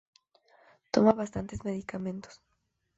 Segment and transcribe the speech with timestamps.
[0.93, 2.35] Toma bastantes medicamentos.